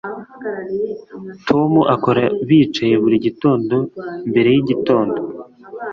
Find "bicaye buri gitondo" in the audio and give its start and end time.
2.47-3.75